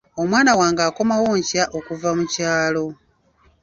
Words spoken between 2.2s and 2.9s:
kyalo.